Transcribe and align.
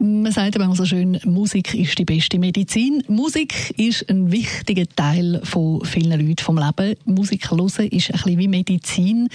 Man 0.00 0.30
sagt 0.30 0.54
aber 0.54 0.72
so 0.76 0.84
schön, 0.84 1.18
Musik 1.24 1.74
ist 1.74 1.98
die 1.98 2.04
beste 2.04 2.38
Medizin. 2.38 3.02
Musik 3.08 3.74
ist 3.76 4.08
ein 4.08 4.30
wichtiger 4.30 4.88
Teil 4.94 5.40
von 5.42 5.84
vielen 5.84 6.20
Leuten 6.20 6.42
vom 6.42 6.56
Leben. 6.56 6.94
Musik 7.04 7.50
hören 7.50 7.66
ist 7.66 7.82
ein 7.82 7.90
bisschen 7.90 8.38
wie 8.38 8.48
Medizin. 8.48 9.28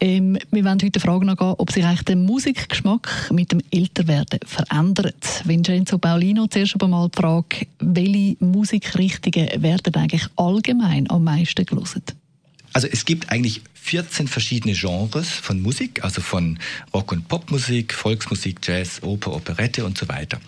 Ähm, 0.00 0.36
wir 0.50 0.64
wollen 0.64 0.80
heute 0.82 0.90
die 0.90 0.98
Frage 0.98 1.30
ob 1.38 1.70
sich 1.70 1.84
eigentlich 1.84 2.02
der 2.02 2.16
Musikgeschmack 2.16 3.30
mit 3.32 3.52
dem 3.52 3.60
Älterwerden 3.70 4.40
verändert. 4.44 5.42
Vincenzo 5.44 5.98
Paulino, 5.98 6.48
zuerst 6.48 6.74
aber 6.74 6.88
mal 6.88 7.08
die 7.08 7.20
Frage, 7.20 7.68
welche 7.78 8.36
Musikrichtungen 8.40 9.62
werden 9.62 9.94
eigentlich 9.94 10.26
allgemein 10.34 11.08
am 11.08 11.22
meisten 11.22 11.64
gelesen? 11.64 12.02
Also 12.72 12.88
es 12.90 13.04
gibt 13.04 13.30
eigentlich 13.30 13.62
14 13.74 14.28
verschiedene 14.28 14.74
Genres 14.74 15.28
von 15.28 15.60
Musik, 15.60 16.04
also 16.04 16.20
von 16.20 16.58
Rock- 16.94 17.10
und 17.10 17.26
Popmusik, 17.26 17.92
Volksmusik, 17.92 18.60
Jazz, 18.62 19.02
Oper, 19.02 19.34
Operette 19.34 19.84
und 19.84 19.98
so 19.98 20.08
weiter. 20.08 20.40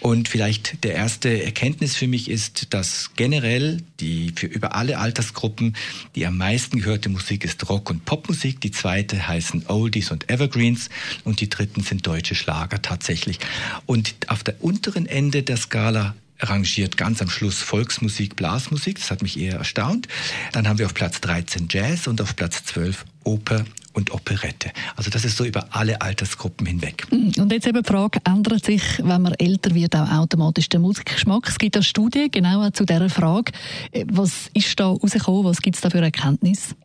Und 0.00 0.28
vielleicht 0.28 0.82
der 0.84 0.94
erste 0.94 1.42
Erkenntnis 1.42 1.96
für 1.96 2.06
mich 2.06 2.30
ist, 2.30 2.72
dass 2.72 3.10
generell 3.14 3.82
die 4.00 4.32
für 4.34 4.46
über 4.46 4.74
alle 4.74 4.98
Altersgruppen 4.98 5.76
die 6.14 6.24
am 6.24 6.38
meisten 6.38 6.78
gehörte 6.78 7.10
Musik 7.10 7.44
ist 7.44 7.68
Rock- 7.68 7.90
und 7.90 8.06
Popmusik. 8.06 8.60
Die 8.60 8.70
zweite 8.70 9.28
heißen 9.28 9.66
Oldies 9.68 10.10
und 10.10 10.30
Evergreens 10.30 10.88
und 11.24 11.40
die 11.40 11.50
dritten 11.50 11.82
sind 11.82 12.06
deutsche 12.06 12.34
Schlager 12.34 12.80
tatsächlich. 12.80 13.38
Und 13.84 14.14
auf 14.28 14.42
der 14.42 14.62
unteren 14.64 15.06
Ende 15.06 15.42
der 15.42 15.58
Skala 15.58 16.14
rangiert 16.40 16.96
ganz 16.96 17.20
am 17.22 17.30
Schluss 17.30 17.60
Volksmusik, 17.60 18.36
Blasmusik. 18.36 18.98
Das 18.98 19.10
hat 19.10 19.22
mich 19.22 19.38
eher 19.38 19.56
erstaunt. 19.56 20.08
Dann 20.52 20.68
haben 20.68 20.78
wir 20.78 20.86
auf 20.86 20.94
Platz 20.94 21.20
13 21.20 21.68
Jazz 21.70 22.06
und 22.06 22.20
auf 22.20 22.36
Platz 22.36 22.64
12 22.64 23.04
Oper 23.24 23.64
und 23.92 24.12
Operette. 24.12 24.70
Also 24.96 25.10
das 25.10 25.24
ist 25.24 25.36
so 25.36 25.44
über 25.44 25.66
alle 25.70 26.00
Altersgruppen 26.00 26.66
hinweg. 26.66 27.06
Mm, 27.10 27.40
und 27.40 27.52
jetzt 27.52 27.66
eben 27.66 27.82
die 27.82 27.88
Frage, 27.88 28.20
ändert 28.24 28.64
sich, 28.64 28.82
wenn 28.98 29.22
man 29.22 29.34
älter 29.34 29.74
wird, 29.74 29.96
auch 29.96 30.10
automatisch 30.10 30.68
der 30.68 30.80
Musikgeschmack? 30.80 31.48
Es 31.48 31.58
gibt 31.58 31.76
eine 31.76 31.82
Studie 31.82 32.28
genau 32.30 32.70
zu 32.70 32.84
dieser 32.84 33.10
Frage. 33.10 33.52
Äh, 33.92 34.04
was 34.10 34.50
ist 34.54 34.78
da 34.78 34.86
rausgekommen? 34.86 35.44
Was 35.44 35.60
gibt 35.60 35.76
es 35.76 35.82
da 35.82 35.90
für 35.90 36.00
Erkenntnisse? 36.00 36.76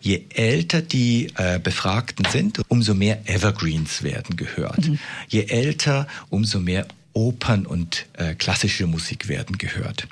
Je 0.00 0.22
älter 0.34 0.82
die 0.82 1.32
äh, 1.36 1.58
Befragten 1.58 2.24
sind, 2.30 2.62
umso 2.68 2.94
mehr 2.94 3.28
Evergreens 3.28 4.02
werden 4.02 4.36
gehört. 4.36 4.86
Mhm. 4.86 4.98
Je 5.28 5.44
älter, 5.44 6.06
umso 6.30 6.60
mehr 6.60 6.86
Opern 7.18 7.66
und 7.66 8.06
äh, 8.12 8.34
klassische 8.36 8.86
Musik 8.86 9.26
werden 9.26 9.58
gehört. 9.58 10.06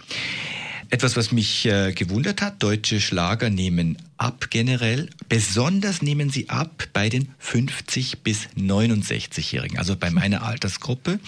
Etwas, 0.97 1.15
was 1.15 1.31
mich 1.31 1.67
äh, 1.67 1.93
gewundert 1.93 2.41
hat, 2.41 2.63
deutsche 2.63 3.03
Schlager 3.03 3.51
nehmen 3.51 3.99
ab 4.17 4.47
generell. 4.49 5.11
Besonders 5.29 6.01
nehmen 6.01 6.31
sie 6.31 6.49
ab 6.49 6.89
bei 6.95 7.11
den 7.11 7.29
50 7.39 8.21
bis 8.21 8.49
69-Jährigen, 8.57 9.77
also 9.77 9.95
bei 9.95 10.09
meiner 10.09 10.43
Altersgruppe. 10.43 11.21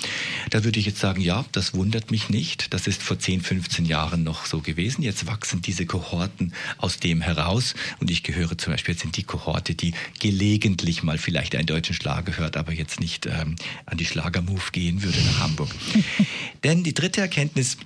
Da 0.48 0.64
würde 0.64 0.80
ich 0.80 0.86
jetzt 0.86 1.00
sagen, 1.00 1.20
ja, 1.20 1.44
das 1.52 1.74
wundert 1.74 2.10
mich 2.10 2.30
nicht. 2.30 2.72
Das 2.72 2.86
ist 2.86 3.02
vor 3.02 3.18
10, 3.18 3.42
15 3.42 3.84
Jahren 3.84 4.22
noch 4.22 4.46
so 4.46 4.60
gewesen. 4.60 5.02
Jetzt 5.02 5.26
wachsen 5.26 5.60
diese 5.60 5.84
Kohorten 5.84 6.54
aus 6.78 6.96
dem 6.96 7.20
heraus. 7.20 7.74
Und 8.00 8.10
ich 8.10 8.22
gehöre 8.22 8.56
zum 8.56 8.72
Beispiel 8.72 8.94
jetzt 8.94 9.04
in 9.04 9.12
die 9.12 9.24
Kohorte, 9.24 9.74
die 9.74 9.92
gelegentlich 10.18 11.02
mal 11.02 11.18
vielleicht 11.18 11.54
einen 11.54 11.66
deutschen 11.66 11.94
Schlager 11.94 12.38
hört, 12.38 12.56
aber 12.56 12.72
jetzt 12.72 13.00
nicht 13.00 13.26
ähm, 13.26 13.56
an 13.84 13.98
die 13.98 14.06
Schlagermove 14.06 14.72
gehen 14.72 15.02
würde 15.02 15.18
nach 15.26 15.40
Hamburg. 15.40 15.68
Denn 16.64 16.84
die 16.84 16.94
dritte 16.94 17.20
Erkenntnis, 17.20 17.76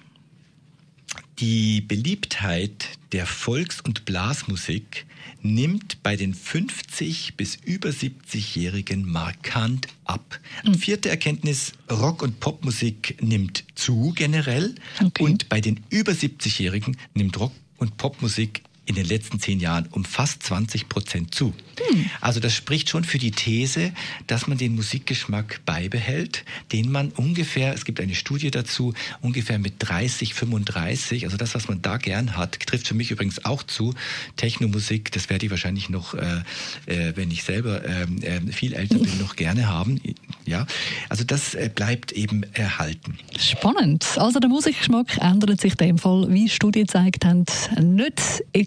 die 1.43 1.81
Beliebtheit 1.81 2.89
der 3.11 3.27
Volks- 3.27 3.81
und 3.81 4.05
Blasmusik 4.05 5.07
nimmt 5.43 6.01
bei 6.05 6.15
den 6.15 6.35
50 6.35 7.35
bis 7.37 7.57
über 7.57 7.89
70-Jährigen 7.89 9.11
markant 9.11 9.89
ab. 10.05 10.39
Mhm. 10.65 10.75
Vierte 10.75 11.09
Erkenntnis, 11.09 11.73
Rock- 11.91 12.23
und 12.23 12.39
Popmusik 12.39 13.21
nimmt 13.21 13.65
zu 13.75 14.13
generell 14.15 14.77
okay. 15.05 15.25
und 15.25 15.49
bei 15.49 15.61
den 15.61 15.81
über 15.91 16.13
70-Jährigen 16.13 16.97
nimmt 17.15 17.41
Rock- 17.41 17.51
und 17.77 17.97
Popmusik 17.97 18.63
in 18.85 18.97
den 18.97 19.07
letzten 19.07 19.39
zehn 19.39 19.61
Jahren 19.61 19.87
um 19.93 20.05
fast 20.05 20.43
20 20.43 20.89
Prozent 20.89 21.35
zu. 21.35 21.55
Hm. 21.79 22.11
Also 22.21 22.41
das 22.41 22.55
spricht 22.55 22.91
schon 22.91 23.05
für 23.05 23.19
die 23.19 23.31
These, 23.31 23.93
dass 24.27 24.47
man 24.47 24.59
den 24.59 24.75
Musikgeschmack 24.75 25.61
beibehält, 25.65 26.45
den 26.73 26.91
man 26.91 27.11
ungefähr, 27.11 27.75
es 27.75 27.85
gibt 27.85 28.01
eine 28.01 28.15
Studie 28.15 28.51
dazu, 28.51 28.93
ungefähr 29.21 29.59
mit 29.59 29.75
30, 29.79 30.35
35, 30.35 31.25
also 31.25 31.37
das, 31.37 31.55
was 31.55 31.69
man 31.69 31.81
da 31.81 31.97
gern 31.97 32.37
hat, 32.37 32.59
trifft 32.67 32.89
für 32.89 32.95
mich 32.95 33.11
übrigens 33.11 33.45
auch 33.45 33.63
zu. 33.63 33.95
Technomusik, 34.37 35.13
das 35.13 35.31
werde 35.31 35.47
ich 35.47 35.51
wahrscheinlich 35.51 35.89
noch, 35.89 36.15
äh, 36.15 36.43
äh, 36.87 37.13
wenn 37.17 37.31
ich 37.31 37.45
selber 37.45 37.85
äh, 37.85 38.07
viel 38.53 38.75
älter 38.75 38.99
bin, 38.99 39.19
noch 39.19 39.37
gerne 39.37 39.69
haben. 39.69 40.01
Ja, 40.45 40.67
also 41.09 41.23
das 41.23 41.55
äh, 41.55 41.71
bleibt 41.73 42.13
eben 42.13 42.43
erhalten. 42.53 43.17
Spannend. 43.39 44.07
Also 44.17 44.41
der 44.41 44.51
Musikgeschmack 44.51 45.19
ändert 45.19 45.61
sich 45.61 45.73
in 45.81 45.87
dem 45.87 45.99
Fall, 45.99 46.27
wie 46.29 46.49
Studien 46.49 46.87
gezeigt 46.87 47.25
haben, 47.25 47.45
nicht 47.81 48.21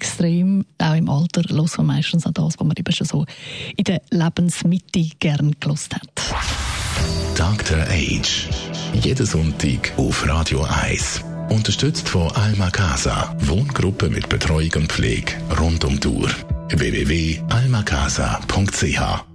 extrem. 0.06 0.66
Auch 0.78 0.96
im 0.96 1.10
Alter 1.10 1.42
hören 1.50 1.70
wir 1.76 1.84
meistens 1.84 2.26
an 2.26 2.34
das, 2.34 2.58
was 2.60 2.66
man 2.66 2.78
eben 2.78 2.94
schon 2.94 3.08
so 3.08 3.26
in 3.76 3.84
der 3.84 4.02
Lebensmitte 4.12 5.10
gern 5.20 5.54
gelost 5.60 5.94
hat. 5.96 6.08
Dr. 7.36 7.80
Age. 7.90 8.48
Jeden 8.94 9.26
Sonntag 9.26 9.92
auf 9.98 10.26
Radio 10.28 10.64
1. 10.64 11.22
Unterstützt 11.50 12.08
von 12.08 12.32
Alma 12.32 12.70
Casa. 12.70 13.36
Wohngruppe 13.40 14.10
mit 14.10 14.30
Betreuung 14.30 14.72
und 14.76 14.90
Pflege 14.92 15.34
rund 15.60 15.84
um 15.84 16.00
die 16.00 16.08
Uhr. 16.08 16.30
www.almacasa.ch 16.70 19.35